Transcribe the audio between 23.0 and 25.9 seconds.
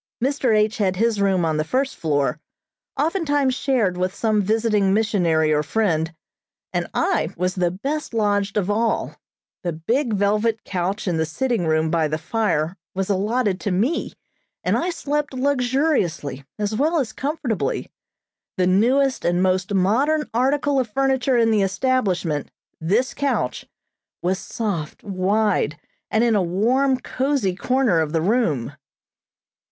couch, was soft, wide,